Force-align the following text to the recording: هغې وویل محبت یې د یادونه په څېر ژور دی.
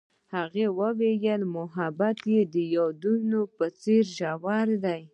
هغې 0.35 0.65
وویل 0.79 1.41
محبت 1.55 2.17
یې 2.31 2.41
د 2.53 2.55
یادونه 2.75 3.39
په 3.55 3.65
څېر 3.81 4.03
ژور 4.17 4.67
دی. 4.83 5.01